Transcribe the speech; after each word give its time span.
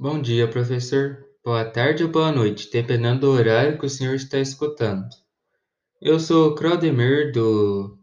Bom 0.00 0.22
dia, 0.22 0.46
professor. 0.46 1.26
Boa 1.44 1.64
tarde 1.64 2.04
ou 2.04 2.08
boa 2.08 2.30
noite, 2.30 2.70
dependendo 2.70 3.22
do 3.22 3.30
horário 3.32 3.76
que 3.76 3.84
o 3.84 3.90
senhor 3.90 4.14
está 4.14 4.38
escutando. 4.38 5.08
Eu 6.00 6.20
sou 6.20 6.54
Claudemir 6.54 7.32
do, 7.32 7.98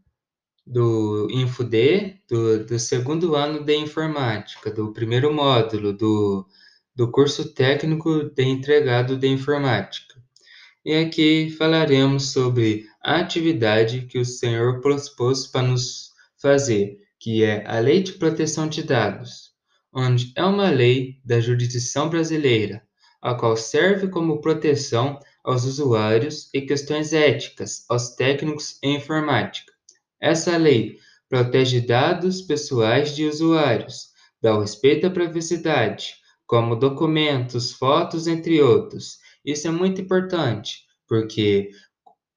do 0.68 1.29
InfoD, 1.31 2.20
do, 2.29 2.66
do 2.66 2.78
segundo 2.78 3.34
ano 3.34 3.63
de 3.63 3.78
informática, 3.78 4.70
do 4.70 4.92
primeiro 4.92 5.34
módulo 5.34 5.94
do, 5.94 6.46
do 6.94 7.10
curso 7.10 7.53
técnico 7.53 8.25
de 8.25 8.43
entregado 8.43 9.15
de 9.15 9.29
informática. 9.29 10.15
E 10.83 10.96
aqui 10.96 11.49
falaremos 11.51 12.33
sobre 12.33 12.85
a 13.01 13.21
atividade 13.21 14.01
que 14.01 14.19
o 14.19 14.25
senhor 14.25 14.81
propôs 14.81 15.47
para 15.47 15.65
nos 15.65 16.12
fazer, 16.41 16.98
que 17.17 17.41
é 17.41 17.66
a 17.66 17.80
Lei 17.80 18.03
de 18.03 18.12
Proteção 18.12 18.67
de 18.67 18.84
Dados 18.84 19.55
onde 19.95 20.34
é 20.35 20.43
uma 20.43 20.70
lei 20.70 21.21
da 21.23 21.39
jurisdição 21.39 22.09
brasileira, 22.09 22.84
a 23.22 23.34
qual 23.34 23.55
serve 23.55 24.09
como 24.09 24.41
proteção 24.41 25.17
aos 25.41 25.63
usuários 25.63 26.49
e 26.53 26.62
questões 26.62 27.13
éticas 27.13 27.86
aos 27.90 28.16
técnicos 28.16 28.77
em 28.84 28.98
informática. 28.98 29.72
Essa 30.20 30.58
lei 30.58 30.98
protege 31.30 31.80
dados 31.80 32.41
pessoais 32.41 33.16
de 33.16 33.26
usuários, 33.26 34.09
dá 34.41 34.55
o 34.55 34.59
respeito 34.59 35.08
à 35.08 35.09
privacidade, 35.09 36.16
como 36.45 36.75
documentos, 36.75 37.72
fotos, 37.72 38.27
entre 38.27 38.62
outros. 38.62 39.17
Isso 39.45 39.67
é 39.67 39.72
muito 39.72 40.02
importante, 40.02 40.80
porque 41.08 41.70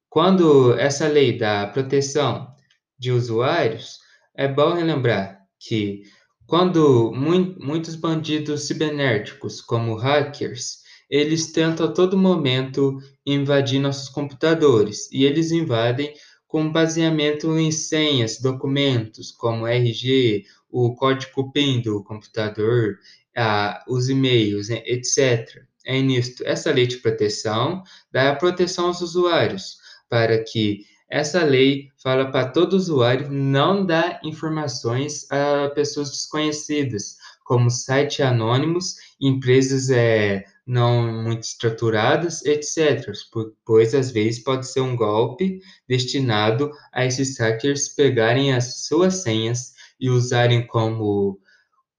quando 0.09 0.73
essa 0.79 1.07
lei 1.07 1.37
dá 1.37 1.67
proteção 1.67 2.47
de 2.97 3.11
usuários, 3.11 3.99
é 4.35 4.47
bom 4.47 4.73
relembrar 4.73 5.39
que 5.59 6.03
quando 6.49 7.11
muitos 7.13 7.93
bandidos 7.93 8.63
cibernéticos, 8.63 9.61
como 9.61 9.93
hackers, 9.93 10.79
eles 11.07 11.51
tentam 11.51 11.85
a 11.85 11.91
todo 11.91 12.17
momento 12.17 12.97
invadir 13.23 13.79
nossos 13.79 14.09
computadores 14.09 15.07
e 15.11 15.25
eles 15.25 15.51
invadem 15.51 16.11
com 16.47 16.71
baseamento 16.71 17.55
em 17.55 17.71
senhas, 17.71 18.41
documentos 18.41 19.31
como 19.31 19.67
RG, 19.67 20.43
o 20.71 20.95
código 20.95 21.51
PIN 21.51 21.83
do 21.83 22.03
computador, 22.03 22.97
os 23.87 24.09
e-mails, 24.09 24.71
etc. 24.71 25.63
É 25.85 26.01
nisto, 26.01 26.43
essa 26.47 26.71
lei 26.71 26.87
de 26.87 26.97
proteção 26.97 27.83
dá 28.11 28.31
a 28.31 28.35
proteção 28.35 28.87
aos 28.87 29.01
usuários 29.01 29.77
para 30.09 30.43
que 30.43 30.79
essa 31.09 31.43
lei 31.43 31.89
fala 32.01 32.31
para 32.31 32.49
todo 32.49 32.73
usuário 32.73 33.31
não 33.31 33.85
dar 33.85 34.19
informações 34.23 35.29
a 35.31 35.69
pessoas 35.69 36.11
desconhecidas, 36.11 37.17
como 37.43 37.71
sites 37.71 38.19
anônimos, 38.19 38.95
empresas 39.19 39.89
é, 39.89 40.45
não 40.67 41.23
muito 41.23 41.41
estruturadas, 41.41 42.45
etc. 42.45 43.11
Pois 43.65 43.95
às 43.95 44.11
vezes 44.11 44.43
pode 44.43 44.67
ser 44.67 44.81
um 44.81 44.95
golpe 44.95 45.59
destinado 45.87 46.71
a 46.93 47.05
esses 47.05 47.39
hackers 47.39 47.89
pegarem 47.89 48.53
as 48.53 48.85
suas 48.85 49.23
senhas 49.23 49.73
e 49.99 50.09
usarem 50.09 50.67
como 50.67 51.39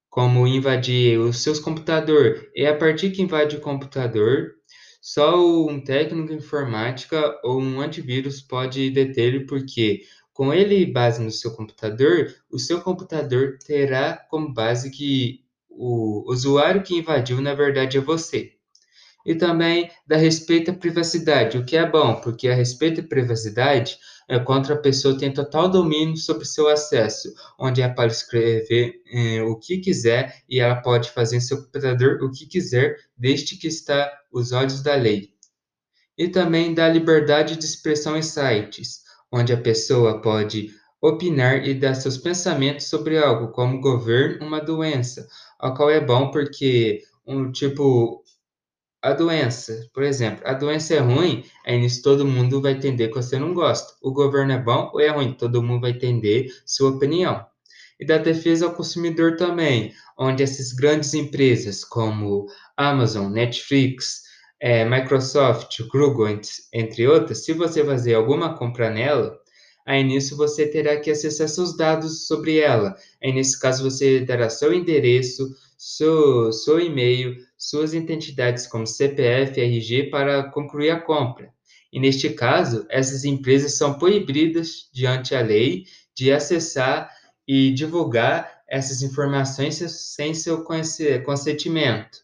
como 0.08 0.46
invadir 0.46 1.18
os 1.20 1.40
seus 1.42 1.60
computadores. 1.60 2.42
E 2.54 2.66
a 2.66 2.76
partir 2.76 3.10
que 3.10 3.22
invade 3.22 3.56
o 3.56 3.60
computador, 3.60 4.56
só 5.00 5.66
um 5.66 5.80
técnico 5.80 6.32
em 6.32 6.36
informática 6.36 7.38
ou 7.42 7.60
um 7.60 7.80
antivírus 7.80 8.42
pode 8.42 8.90
detê-lo, 8.90 9.46
porque 9.46 10.02
com 10.32 10.52
ele 10.52 10.86
base 10.86 11.22
no 11.22 11.30
seu 11.30 11.52
computador, 11.52 12.34
o 12.50 12.58
seu 12.58 12.80
computador 12.80 13.58
terá 13.64 14.16
como 14.28 14.52
base 14.52 14.90
que 14.90 15.44
o 15.68 16.24
usuário 16.30 16.82
que 16.82 16.96
invadiu 16.96 17.40
na 17.40 17.54
verdade 17.54 17.98
é 17.98 18.00
você. 18.00 18.52
E 19.24 19.34
também 19.34 19.90
dá 20.06 20.16
respeito 20.16 20.70
à 20.70 20.74
privacidade, 20.74 21.58
o 21.58 21.64
que 21.64 21.76
é 21.76 21.86
bom, 21.86 22.20
porque 22.20 22.48
a 22.48 22.54
respeito 22.54 23.00
à 23.00 23.04
privacidade 23.04 23.98
quando 24.38 24.72
a 24.72 24.76
pessoa 24.76 25.18
tem 25.18 25.32
total 25.32 25.68
domínio 25.68 26.16
sobre 26.16 26.44
seu 26.44 26.68
acesso, 26.68 27.34
onde 27.58 27.82
ela 27.82 27.92
pode 27.92 28.12
escrever 28.12 29.02
eh, 29.12 29.42
o 29.42 29.56
que 29.56 29.78
quiser 29.78 30.42
e 30.48 30.60
ela 30.60 30.76
pode 30.76 31.10
fazer 31.10 31.38
em 31.38 31.40
seu 31.40 31.56
computador 31.64 32.22
o 32.22 32.30
que 32.30 32.46
quiser, 32.46 32.96
desde 33.16 33.56
que 33.56 33.66
está 33.66 34.08
os 34.30 34.52
olhos 34.52 34.82
da 34.82 34.94
lei. 34.94 35.30
E 36.16 36.28
também 36.28 36.72
dá 36.72 36.88
liberdade 36.88 37.56
de 37.56 37.64
expressão 37.64 38.16
em 38.16 38.22
sites, 38.22 39.00
onde 39.32 39.52
a 39.52 39.60
pessoa 39.60 40.20
pode 40.20 40.70
opinar 41.02 41.66
e 41.66 41.74
dar 41.74 41.94
seus 41.94 42.18
pensamentos 42.18 42.86
sobre 42.86 43.18
algo, 43.18 43.52
como 43.52 43.80
governo, 43.80 44.46
uma 44.46 44.60
doença, 44.60 45.26
o 45.60 45.72
qual 45.72 45.90
é 45.90 46.00
bom 46.00 46.30
porque 46.30 47.02
um 47.26 47.50
tipo 47.50 48.22
a 49.02 49.12
doença, 49.12 49.88
por 49.94 50.02
exemplo, 50.02 50.42
a 50.46 50.52
doença 50.52 50.94
é 50.94 50.98
ruim, 50.98 51.44
aí 51.66 51.78
nisso 51.78 52.02
todo 52.02 52.26
mundo 52.26 52.60
vai 52.60 52.72
entender 52.72 53.08
que 53.08 53.14
você 53.14 53.38
não 53.38 53.54
gosta. 53.54 53.94
O 54.02 54.12
governo 54.12 54.52
é 54.52 54.58
bom 54.58 54.90
ou 54.92 55.00
é 55.00 55.08
ruim? 55.08 55.32
Todo 55.32 55.62
mundo 55.62 55.82
vai 55.82 55.92
entender 55.92 56.48
sua 56.66 56.90
opinião. 56.90 57.44
E 57.98 58.06
da 58.06 58.18
defesa 58.18 58.66
ao 58.66 58.74
consumidor 58.74 59.36
também, 59.36 59.94
onde 60.18 60.42
essas 60.42 60.72
grandes 60.72 61.14
empresas 61.14 61.84
como 61.84 62.46
Amazon, 62.76 63.32
Netflix, 63.32 64.22
é, 64.60 64.84
Microsoft, 64.84 65.80
Google, 65.90 66.38
entre 66.72 67.08
outras, 67.08 67.44
se 67.44 67.54
você 67.54 67.82
fazer 67.82 68.14
alguma 68.14 68.56
compra 68.56 68.90
nela, 68.90 69.39
aí 69.90 70.04
nisso 70.04 70.36
você 70.36 70.68
terá 70.68 71.00
que 71.00 71.10
acessar 71.10 71.48
seus 71.48 71.76
dados 71.76 72.28
sobre 72.28 72.58
ela. 72.58 72.96
Aí 73.22 73.32
nesse 73.32 73.58
caso 73.58 73.82
você 73.82 74.20
dará 74.20 74.48
seu 74.48 74.72
endereço, 74.72 75.52
seu, 75.76 76.52
seu 76.52 76.78
e-mail, 76.78 77.36
suas 77.58 77.92
identidades 77.92 78.68
como 78.68 78.86
CPF 78.86 79.60
RG 79.60 80.04
para 80.04 80.44
concluir 80.44 80.90
a 80.90 81.00
compra. 81.00 81.52
E 81.92 81.98
neste 81.98 82.30
caso, 82.30 82.86
essas 82.88 83.24
empresas 83.24 83.76
são 83.76 83.98
proibidas, 83.98 84.88
diante 84.92 85.34
a 85.34 85.40
lei, 85.40 85.82
de 86.14 86.30
acessar 86.30 87.10
e 87.46 87.72
divulgar 87.72 88.60
essas 88.68 89.02
informações 89.02 89.74
sem 90.14 90.32
seu 90.34 90.62
consentimento. 91.24 92.18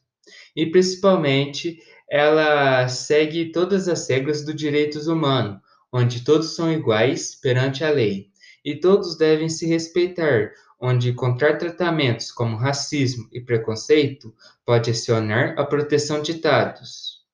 E 0.55 0.67
principalmente, 0.67 1.81
ela 2.09 2.87
segue 2.87 3.51
todas 3.51 3.89
as 3.89 4.09
regras 4.09 4.45
do 4.45 4.55
direitos 4.55 5.09
humanos, 5.09 5.66
onde 5.97 6.23
todos 6.23 6.55
são 6.55 6.71
iguais 6.71 7.35
perante 7.35 7.83
a 7.83 7.89
lei 7.89 8.29
e 8.63 8.75
todos 8.75 9.17
devem 9.17 9.49
se 9.49 9.67
respeitar, 9.67 10.51
onde 10.79 11.09
encontrar 11.09 11.57
tratamentos 11.57 12.31
como 12.31 12.59
racismo 12.59 13.27
e 13.33 13.41
preconceito 13.41 14.35
pode 14.63 14.91
acionar 14.91 15.59
a 15.59 15.65
proteção 15.65 16.21
de 16.21 16.35
dados. 16.35 17.25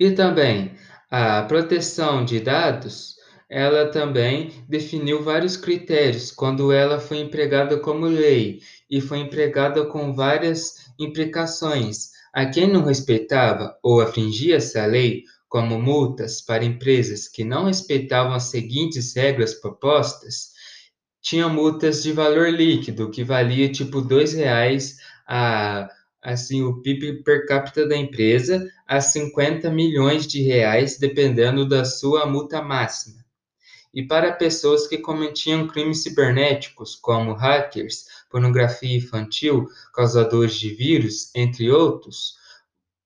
E 0.00 0.10
também 0.10 0.74
a 1.08 1.42
proteção 1.42 2.24
de 2.24 2.40
dados, 2.40 3.14
ela 3.48 3.92
também 3.92 4.64
definiu 4.68 5.22
vários 5.22 5.56
critérios 5.56 6.32
quando 6.32 6.72
ela 6.72 6.98
foi 6.98 7.18
empregada 7.18 7.78
como 7.78 8.06
lei 8.06 8.58
e 8.90 9.00
foi 9.00 9.18
empregada 9.18 9.84
com 9.84 10.12
várias 10.12 10.90
implicações. 10.98 12.10
A 12.32 12.46
quem 12.46 12.66
não 12.66 12.82
respeitava 12.82 13.78
ou 13.80 14.00
afringia 14.00 14.56
essa 14.56 14.84
lei, 14.84 15.22
como 15.54 15.80
multas 15.80 16.40
para 16.40 16.64
empresas 16.64 17.28
que 17.28 17.44
não 17.44 17.66
respeitavam 17.66 18.34
as 18.34 18.46
seguintes 18.50 19.14
regras 19.14 19.54
propostas, 19.54 20.50
tinha 21.22 21.48
multas 21.48 22.02
de 22.02 22.10
valor 22.10 22.50
líquido, 22.50 23.08
que 23.08 23.22
valia 23.22 23.70
tipo 23.70 24.00
dois 24.00 24.32
reais 24.32 24.96
a 25.24 25.88
assim 26.20 26.64
o 26.64 26.82
PIB 26.82 27.22
per 27.22 27.46
capita 27.46 27.86
da 27.86 27.96
empresa 27.96 28.68
a 28.84 29.00
50 29.00 29.70
milhões 29.70 30.26
de 30.26 30.42
reais, 30.42 30.98
dependendo 30.98 31.68
da 31.68 31.84
sua 31.84 32.26
multa 32.26 32.60
máxima. 32.60 33.24
E 33.94 34.04
para 34.04 34.32
pessoas 34.32 34.88
que 34.88 34.98
cometiam 34.98 35.68
crimes 35.68 36.02
cibernéticos, 36.02 36.96
como 36.96 37.32
hackers, 37.32 38.06
pornografia 38.28 38.96
infantil, 38.96 39.68
causadores 39.94 40.56
de 40.56 40.70
vírus, 40.70 41.32
entre 41.32 41.70
outros, 41.70 42.42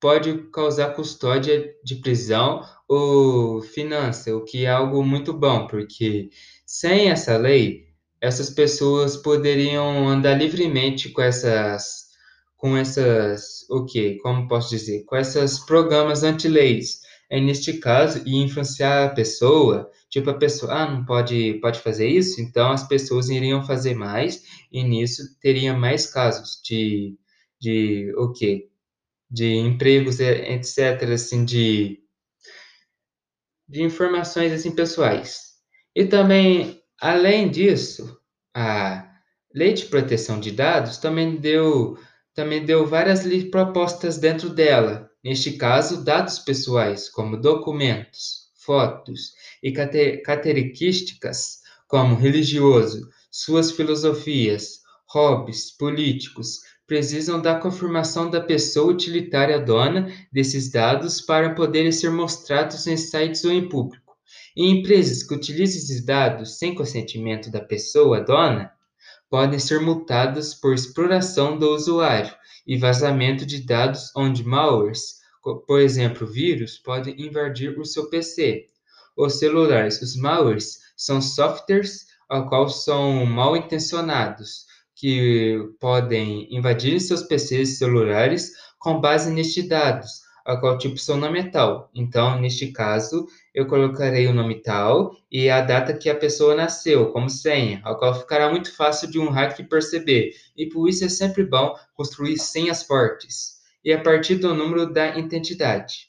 pode 0.01 0.51
causar 0.53 0.95
custódia 0.95 1.75
de 1.85 1.97
prisão 1.97 2.63
ou 2.89 3.61
finança, 3.63 4.35
o 4.35 4.45
que 4.45 4.65
é 4.65 4.71
algo 4.71 5.05
muito 5.05 5.33
bom, 5.33 5.67
porque 5.67 6.31
sem 6.67 7.11
essa 7.11 7.37
lei, 7.37 7.87
essas 8.21 8.51
pessoas 8.51 9.17
poderiam 9.17 10.09
andar 10.09 10.35
livremente 10.35 11.11
com 11.11 11.23
essas 11.23 12.09
com 12.57 12.77
essas 12.77 13.65
o 13.71 13.85
que 13.85 14.17
como 14.17 14.49
posso 14.49 14.71
dizer? 14.71 15.05
Com 15.05 15.17
esses 15.17 15.59
programas 15.61 16.23
anti-leis. 16.25 17.01
É 17.31 17.39
neste 17.41 17.75
caso 17.75 18.23
e 18.27 18.37
influenciar 18.37 19.05
a 19.07 19.11
pessoa 19.11 19.91
tipo 20.11 20.31
a 20.31 20.35
pessoa 20.35 20.73
ah 20.73 20.91
não 20.91 21.05
pode 21.05 21.55
pode 21.61 21.81
fazer 21.81 22.09
isso? 22.09 22.41
Então 22.41 22.73
as 22.73 22.87
pessoas 22.89 23.29
iriam 23.29 23.65
fazer 23.65 23.95
mais 23.95 24.43
e 24.73 24.83
nisso 24.83 25.23
teria 25.41 25.75
mais 25.75 26.07
casos 26.07 26.61
de 26.65 27.17
de 27.61 28.13
o 28.17 28.33
que 28.33 28.69
de 29.31 29.55
empregos 29.57 30.21
etc 30.21 31.03
assim 31.13 31.45
de 31.45 32.01
de 33.69 33.83
informações 33.83 34.53
assim 34.53 34.75
pessoais. 34.75 35.49
E 35.95 36.07
também 36.07 36.79
Além 37.01 37.49
disso, 37.49 38.19
a 38.53 39.09
Lei 39.55 39.73
de 39.73 39.87
Proteção 39.87 40.41
de 40.41 40.51
Dados 40.51 40.99
também 40.99 41.37
deu 41.37 41.97
também 42.35 42.65
deu 42.65 42.87
várias 42.87 43.23
propostas 43.51 44.19
dentro 44.19 44.51
dela, 44.51 45.11
neste 45.25 45.53
caso, 45.53 46.05
dados 46.05 46.39
pessoais, 46.39 47.09
como 47.09 47.37
documentos, 47.37 48.49
fotos 48.65 49.33
e 49.61 49.73
características 49.73 51.59
como 51.89 52.15
religioso, 52.15 53.09
suas 53.31 53.73
filosofias, 53.73 54.81
hobbies, 55.09 55.77
políticos, 55.77 56.61
precisam 56.89 57.39
da 57.39 57.55
confirmação 57.55 58.31
da 58.31 58.41
pessoa 58.41 58.91
utilitária 58.91 59.61
dona 59.61 60.11
desses 60.33 60.71
dados 60.71 61.21
para 61.21 61.55
poderem 61.55 61.93
ser 61.93 62.11
mostrados 62.11 62.87
em 62.87 62.97
sites 62.97 63.45
ou 63.45 63.53
em 63.53 63.69
público. 63.69 64.17
E 64.57 64.67
empresas 64.67 65.23
que 65.23 65.35
utilizam 65.35 65.77
esses 65.77 66.05
dados 66.05 66.59
sem 66.59 66.75
consentimento 66.75 67.51
da 67.51 67.61
pessoa 67.61 68.23
dona 68.23 68.73
podem 69.29 69.59
ser 69.59 69.81
multadas 69.81 70.55
por 70.55 70.75
exploração 70.75 71.59
do 71.59 71.75
usuário 71.75 72.35
e 72.67 72.79
vazamento 72.79 73.45
de 73.45 73.61
dados 73.61 74.11
onde 74.17 74.43
malwares, 74.43 75.19
por 75.67 75.81
exemplo, 75.81 76.27
vírus, 76.27 76.79
podem 76.79 77.15
invadir 77.21 77.79
o 77.79 77.85
seu 77.85 78.09
PC. 78.09 78.65
Os 79.15 79.39
celulares, 79.39 80.01
os 80.01 80.17
malwares, 80.17 80.79
são 80.97 81.21
softwares 81.21 82.07
ao 82.29 82.49
qual 82.49 82.69
são 82.69 83.27
mal 83.27 83.57
intencionados, 83.57 84.68
que 84.99 85.57
podem 85.79 86.49
invadir 86.51 87.01
seus 87.01 87.23
PCs 87.23 87.79
celulares 87.79 88.51
com 88.81 89.01
base 89.01 89.31
nestes 89.31 89.69
dados, 89.69 90.23
a 90.45 90.57
qual 90.57 90.77
tipo 90.77 90.99
são 90.99 91.17
nome 91.17 91.53
tal. 91.53 91.89
Então, 91.95 92.41
neste 92.41 92.73
caso, 92.73 93.29
eu 93.55 93.69
colocarei 93.69 94.27
o 94.27 94.35
nome 94.35 94.61
tal 94.61 95.15
e 95.31 95.49
a 95.49 95.61
data 95.61 95.95
que 95.95 96.11
a 96.11 96.17
pessoa 96.17 96.57
nasceu 96.57 97.13
como 97.13 97.31
senha, 97.31 97.81
a 97.85 97.95
qual 97.95 98.13
ficará 98.13 98.51
muito 98.51 98.75
fácil 98.75 99.09
de 99.09 99.21
um 99.21 99.31
hacker 99.31 99.69
perceber. 99.69 100.33
E 100.57 100.67
por 100.69 100.89
isso 100.89 101.05
é 101.05 101.09
sempre 101.09 101.45
bom 101.45 101.77
construir 101.95 102.37
senhas 102.37 102.83
fortes. 102.83 103.59
E 103.85 103.93
a 103.93 104.03
partir 104.03 104.35
do 104.35 104.53
número 104.53 104.93
da 104.93 105.17
identidade. 105.17 106.09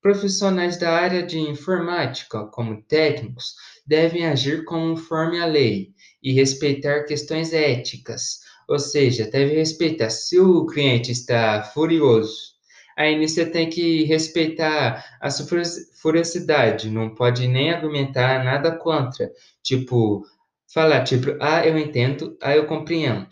Profissionais 0.00 0.78
da 0.78 0.92
área 0.92 1.22
de 1.22 1.38
informática, 1.38 2.44
como 2.46 2.80
técnicos, 2.82 3.54
devem 3.84 4.26
agir 4.26 4.64
conforme 4.64 5.40
a 5.40 5.46
lei 5.46 5.94
e 6.24 6.32
respeitar 6.32 7.04
questões 7.04 7.52
éticas, 7.52 8.40
ou 8.66 8.78
seja, 8.78 9.26
deve 9.30 9.54
respeitar 9.54 10.08
se 10.08 10.40
o 10.40 10.64
cliente 10.64 11.12
está 11.12 11.62
furioso. 11.62 12.54
Aí 12.96 13.20
você 13.20 13.44
tem 13.44 13.68
que 13.68 14.04
respeitar 14.04 15.04
a 15.20 15.30
sua 15.30 15.62
furiosidade, 16.00 16.88
não 16.88 17.14
pode 17.14 17.46
nem 17.46 17.70
argumentar 17.70 18.42
nada 18.42 18.74
contra. 18.74 19.30
Tipo, 19.62 20.24
falar 20.72 21.04
tipo, 21.04 21.36
ah, 21.40 21.66
eu 21.66 21.76
entendo, 21.76 22.36
ah, 22.40 22.56
eu 22.56 22.66
compreendo. 22.66 23.28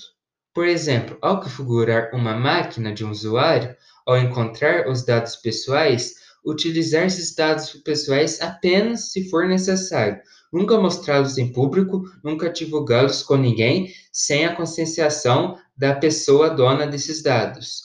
Por 0.53 0.67
exemplo, 0.67 1.17
ao 1.23 1.41
configurar 1.41 2.11
uma 2.13 2.35
máquina 2.35 2.93
de 2.93 3.05
um 3.05 3.11
usuário, 3.11 3.75
ao 4.05 4.19
encontrar 4.19 4.87
os 4.89 5.05
dados 5.05 5.37
pessoais, 5.37 6.15
utilizar 6.45 7.07
esses 7.07 7.35
dados 7.35 7.71
pessoais 7.85 8.41
apenas 8.41 9.13
se 9.13 9.31
for 9.31 9.47
necessário, 9.47 10.21
nunca 10.53 10.79
mostrá-los 10.79 11.39
em 11.39 11.51
público, 11.51 12.03
nunca 12.23 12.51
divulgá-los 12.51 13.23
com 13.23 13.37
ninguém, 13.37 13.93
sem 14.13 14.45
a 14.45 14.55
conscienciação 14.55 15.59
da 15.77 15.95
pessoa 15.95 16.51
dona 16.51 16.87
desses 16.87 17.23
dados. 17.23 17.83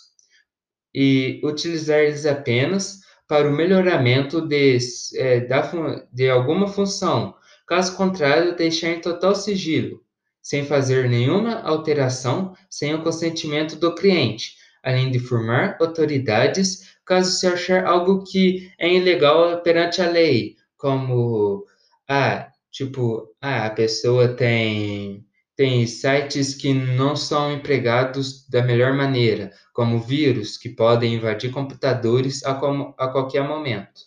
E 0.93 1.39
utilizar 1.43 1.99
eles 1.99 2.25
apenas 2.25 2.99
para 3.27 3.47
o 3.47 3.53
melhoramento 3.53 4.41
de, 4.41 4.77
é, 5.15 5.41
da, 5.41 5.71
de 6.11 6.29
alguma 6.29 6.67
função, 6.67 7.35
caso 7.67 7.95
contrário, 7.95 8.55
deixar 8.55 8.89
em 8.89 9.01
total 9.01 9.35
sigilo, 9.35 10.01
sem 10.41 10.65
fazer 10.65 11.09
nenhuma 11.09 11.61
alteração, 11.61 12.53
sem 12.69 12.93
o 12.93 13.03
consentimento 13.03 13.75
do 13.75 13.93
cliente, 13.93 14.55
além 14.83 15.11
de 15.11 15.19
formar 15.19 15.77
autoridades 15.79 16.97
caso 17.07 17.31
se 17.31 17.47
achar 17.47 17.85
algo 17.85 18.23
que 18.23 18.69
é 18.77 18.93
ilegal 18.93 19.61
perante 19.61 20.01
a 20.01 20.09
lei, 20.09 20.55
como 20.75 21.65
ah, 22.07 22.51
tipo, 22.71 23.35
ah, 23.41 23.65
a 23.65 23.69
pessoa 23.69 24.27
tem 24.35 25.27
tem 25.57 25.87
sites 25.87 26.53
que 26.53 26.71
não 26.71 27.15
são 27.15 27.51
empregados 27.51 28.47
da 28.47 28.61
melhor 28.61 28.93
maneira, 28.93 29.51
como 29.73 29.99
vírus 29.99 30.55
que 30.55 30.69
podem 30.69 31.15
invadir 31.15 31.51
computadores 31.51 32.45
a, 32.45 32.53
com, 32.53 32.93
a 32.95 33.07
qualquer 33.07 33.43
momento. 33.43 34.01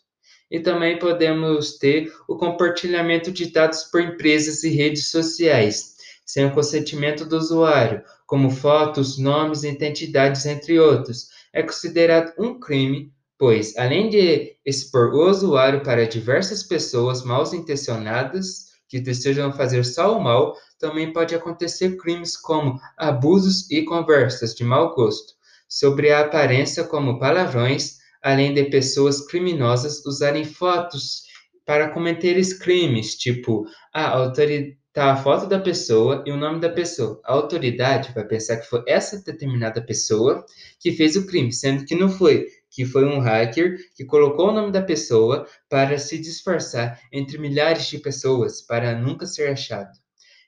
E 0.49 0.61
também 0.61 0.97
podemos 0.97 1.77
ter 1.77 2.13
o 2.29 2.37
compartilhamento 2.37 3.33
de 3.33 3.51
dados 3.51 3.83
por 3.83 4.01
empresas 4.01 4.63
e 4.63 4.71
redes 4.71 5.11
sociais, 5.11 5.97
sem 6.25 6.47
o 6.47 6.55
consentimento 6.55 7.25
do 7.25 7.37
usuário, 7.37 8.05
como 8.27 8.49
fotos, 8.49 9.19
nomes, 9.19 9.65
identidades, 9.65 10.47
entre 10.47 10.79
outros, 10.79 11.31
é 11.53 11.65
considerado 11.65 12.33
um 12.39 12.61
crime, 12.61 13.13
pois, 13.41 13.75
além 13.79 14.11
de 14.11 14.55
expor 14.67 15.15
o 15.15 15.31
usuário 15.31 15.83
para 15.83 16.07
diversas 16.07 16.63
pessoas 16.63 17.25
mal 17.25 17.43
intencionadas 17.55 18.67
que 18.87 19.01
desejam 19.01 19.51
fazer 19.51 19.83
só 19.83 20.19
o 20.19 20.23
mal, 20.23 20.55
também 20.79 21.11
pode 21.11 21.35
acontecer 21.35 21.97
crimes 21.97 22.37
como 22.37 22.79
abusos 22.99 23.71
e 23.71 23.83
conversas 23.83 24.55
de 24.55 24.63
mau 24.63 24.95
gosto 24.95 25.33
sobre 25.67 26.13
a 26.13 26.21
aparência 26.21 26.85
como 26.85 27.19
palavrões, 27.19 27.97
além 28.23 28.53
de 28.53 28.65
pessoas 28.65 29.27
criminosas 29.27 30.05
usarem 30.05 30.45
fotos 30.45 31.23
para 31.65 31.89
cometer 31.89 32.39
crimes, 32.59 33.15
tipo 33.15 33.65
a 33.95 34.07
autoridade 34.11 34.79
tá 34.93 35.13
a 35.13 35.17
foto 35.17 35.47
da 35.47 35.59
pessoa 35.59 36.23
e 36.27 36.33
o 36.33 36.37
nome 36.37 36.61
da 36.61 36.69
pessoa. 36.69 37.21
A 37.25 37.33
autoridade 37.33 38.13
vai 38.13 38.25
pensar 38.25 38.57
que 38.57 38.67
foi 38.67 38.83
essa 38.87 39.23
determinada 39.23 39.81
pessoa 39.81 40.45
que 40.81 40.93
fez 40.93 41.17
o 41.17 41.27
crime, 41.27 41.53
sendo 41.53 41.85
que 41.85 41.95
não 41.95 42.09
foi, 42.09 42.47
que 42.81 42.87
foi 42.87 43.05
um 43.05 43.19
hacker 43.19 43.77
que 43.95 44.07
colocou 44.07 44.49
o 44.49 44.53
nome 44.53 44.73
da 44.73 44.81
pessoa 44.81 45.47
para 45.69 45.99
se 45.99 46.19
disfarçar 46.19 46.99
entre 47.13 47.37
milhares 47.37 47.85
de 47.85 47.99
pessoas 47.99 48.63
para 48.63 48.99
nunca 48.99 49.27
ser 49.27 49.51
achado. 49.51 49.91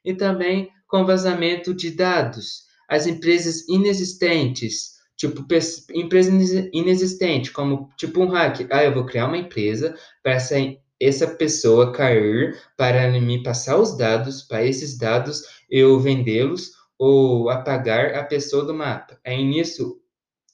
E 0.03 0.15
também 0.15 0.71
com 0.87 1.05
vazamento 1.05 1.75
de 1.75 1.91
dados. 1.91 2.63
As 2.89 3.07
empresas 3.07 3.69
inexistentes, 3.69 4.93
tipo 5.15 5.45
empresa 5.93 6.31
inexistente, 6.73 7.53
como 7.53 7.91
tipo 7.99 8.23
um 8.23 8.29
hacker. 8.29 8.67
Ah, 8.71 8.83
eu 8.83 8.95
vou 8.95 9.05
criar 9.05 9.27
uma 9.27 9.37
empresa 9.37 9.95
para 10.23 10.33
essa 10.33 10.55
essa 10.99 11.27
pessoa 11.27 11.93
cair 11.93 12.57
para 12.79 13.11
me 13.11 13.43
passar 13.43 13.77
os 13.77 13.95
dados, 13.99 14.41
para 14.43 14.65
esses 14.65 14.97
dados 14.97 15.43
eu 15.69 16.01
vendê-los 16.01 16.71
ou 16.99 17.51
apagar 17.51 18.15
a 18.15 18.25
pessoa 18.25 18.65
do 18.65 18.73
mapa. 18.73 19.19
Aí 19.27 19.45
nisso, 19.45 20.01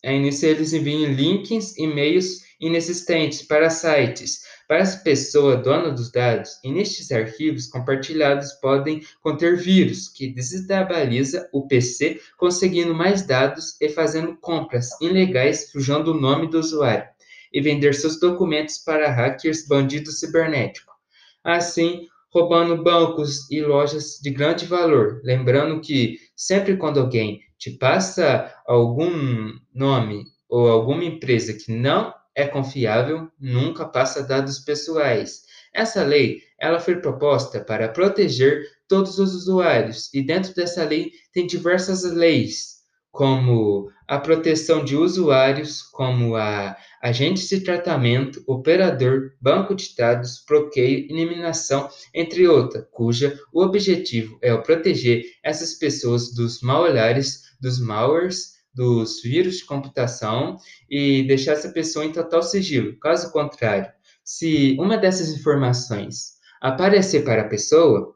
aí 0.05 0.19
nisso 0.19 0.47
eles 0.47 0.73
enviam 0.73 1.13
links, 1.13 1.77
e-mails 1.77 2.49
inexistentes 2.61 3.43
para 3.43 3.71
sites, 3.71 4.41
para 4.67 4.83
as 4.83 4.97
pessoas 4.97 5.63
donas 5.63 5.95
dos 5.95 6.11
dados. 6.11 6.59
E 6.65 6.71
nestes 6.71 7.11
arquivos 7.11 7.69
compartilhados 7.69 8.53
podem 8.55 9.03
conter 9.23 9.57
vírus 9.57 10.09
que 10.09 10.29
desestabiliza 10.29 11.49
o 11.53 11.67
PC, 11.67 12.21
conseguindo 12.37 12.95
mais 12.95 13.27
dados 13.27 13.81
e 13.81 13.89
fazendo 13.89 14.37
compras 14.37 14.91
ilegais 15.01 15.71
sujando 15.71 16.13
o 16.13 16.21
nome 16.21 16.49
do 16.49 16.59
usuário 16.59 17.09
e 17.53 17.61
vender 17.61 17.95
seus 17.95 18.21
documentos 18.21 18.79
para 18.79 19.11
hackers 19.11 19.67
bandidos 19.67 20.21
cibernéticos. 20.21 20.95
Assim, 21.43 22.07
roubando 22.31 22.83
bancos 22.83 23.51
e 23.51 23.63
lojas 23.63 24.19
de 24.23 24.31
grande 24.31 24.67
valor. 24.67 25.21
Lembrando 25.25 25.81
que 25.81 26.19
sempre 26.37 26.77
quando 26.77 27.01
alguém 27.01 27.41
te 27.59 27.73
passa 27.73 28.55
algum 28.67 29.53
nome 29.75 30.25
ou 30.49 30.69
alguma 30.69 31.05
empresa 31.05 31.53
que 31.53 31.73
não 31.73 32.15
é 32.35 32.47
confiável, 32.47 33.29
nunca 33.39 33.85
passa 33.85 34.23
dados 34.23 34.61
pessoais. 34.61 35.43
Essa 35.75 36.05
lei, 36.05 36.43
ela 36.59 36.79
foi 36.79 36.97
proposta 36.97 37.61
para 37.61 37.89
proteger 37.89 38.65
todos 38.87 39.19
os 39.19 39.35
usuários 39.35 40.13
e 40.15 40.23
dentro 40.23 40.55
dessa 40.55 40.85
lei 40.85 41.11
tem 41.33 41.47
diversas 41.47 42.05
leis 42.05 42.79
como 43.11 43.91
a 44.09 44.19
proteção 44.19 44.83
de 44.83 44.97
usuários, 44.97 45.83
como 45.83 46.35
a 46.35 46.75
agentes 47.03 47.47
de 47.49 47.61
tratamento, 47.61 48.43
operador, 48.47 49.33
banco 49.39 49.75
de 49.75 49.95
dados, 49.95 50.43
bloqueio, 50.49 51.07
eliminação, 51.11 51.91
entre 52.15 52.49
outras, 52.49 52.87
cuja 52.91 53.39
o 53.53 53.63
objetivo 53.63 54.39
é 54.43 54.53
o 54.53 54.63
proteger 54.63 55.25
essas 55.45 55.75
pessoas 55.75 56.35
dos 56.35 56.63
mal-olhares, 56.63 57.43
dos 57.61 57.79
malwares, 57.79 58.57
dos 58.75 59.21
vírus 59.23 59.59
de 59.59 59.67
computação 59.67 60.57
e 60.89 61.25
deixar 61.25 61.53
essa 61.53 61.69
pessoa 61.69 62.05
em 62.05 62.13
total 62.13 62.43
sigilo. 62.43 62.99
Caso 62.99 63.31
contrário, 63.31 63.93
se 64.25 64.77
uma 64.79 64.97
dessas 64.97 65.29
informações 65.31 66.39
aparecer 66.61 67.25
para 67.25 67.43
a 67.43 67.49
pessoa, 67.49 68.15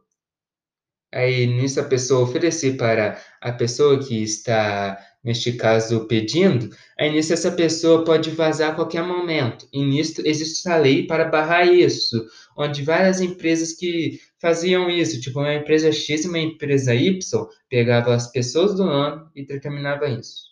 Aí 1.13 1.47
nisso 1.47 1.79
a 1.81 1.85
pessoa 1.85 2.23
oferecer 2.23 2.77
para 2.77 3.21
a 3.41 3.53
pessoa 3.53 3.99
que 3.99 4.23
está, 4.23 4.99
neste 5.23 5.53
caso, 5.53 6.07
pedindo, 6.07 6.71
aí 6.99 7.13
nisso 7.13 7.33
essa 7.33 7.53
pessoa 7.53 8.05
pode 8.05 8.31
vazar 8.31 8.71
a 8.71 8.75
qualquer 8.75 9.03
momento. 9.05 9.69
E 9.73 9.85
nisso 9.85 10.23
existe 10.25 10.67
essa 10.67 10.77
lei 10.79 11.07
para 11.07 11.27
barrar 11.27 11.67
isso, 11.67 12.25
onde 12.57 12.83
várias 12.83 13.21
empresas 13.21 13.73
que 13.75 14.21
faziam 14.41 14.89
isso, 14.89 15.21
tipo 15.21 15.41
uma 15.41 15.55
empresa 15.55 15.93
X 15.93 16.25
e 16.25 16.29
uma 16.29 16.39
empresa 16.39 16.95
Y, 16.95 17.47
pegava 17.69 18.15
as 18.15 18.31
pessoas 18.33 18.75
do 18.75 18.85
ano 18.85 19.31
e 19.37 19.45
determinava 19.45 20.09
isso. 20.09 20.52